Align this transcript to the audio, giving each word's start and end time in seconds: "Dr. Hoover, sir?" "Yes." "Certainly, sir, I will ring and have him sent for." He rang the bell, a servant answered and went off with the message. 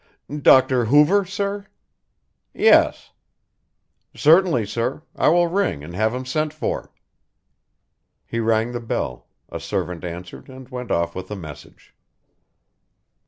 "Dr. 0.35 0.85
Hoover, 0.85 1.25
sir?" 1.25 1.67
"Yes." 2.55 3.11
"Certainly, 4.15 4.65
sir, 4.65 5.03
I 5.15 5.27
will 5.29 5.45
ring 5.45 5.83
and 5.83 5.93
have 5.95 6.15
him 6.15 6.25
sent 6.25 6.51
for." 6.53 6.91
He 8.25 8.39
rang 8.39 8.71
the 8.71 8.79
bell, 8.79 9.27
a 9.49 9.59
servant 9.59 10.03
answered 10.03 10.49
and 10.49 10.67
went 10.69 10.89
off 10.89 11.13
with 11.13 11.27
the 11.27 11.35
message. 11.35 11.93